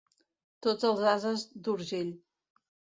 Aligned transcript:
Tots 0.67 0.89
els 0.89 1.05
ases 1.13 1.47
d'Urgell. 1.69 2.13